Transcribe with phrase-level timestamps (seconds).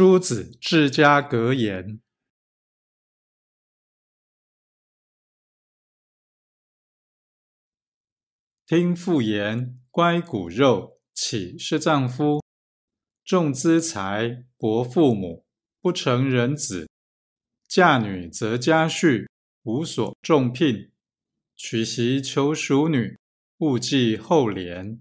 [0.00, 2.00] 诸子治家格言：
[8.64, 12.42] 听父言，乖骨肉，岂是丈夫？
[13.26, 15.44] 重资财，薄父母，
[15.82, 16.88] 不成人子。
[17.68, 19.28] 嫁女则家婿，
[19.64, 20.90] 无所重聘。
[21.56, 23.18] 娶媳求淑女，
[23.58, 25.00] 勿计后怜。